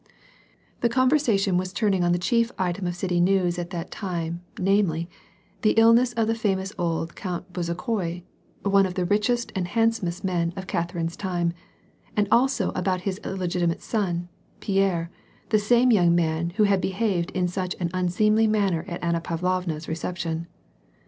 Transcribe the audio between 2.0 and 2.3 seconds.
on the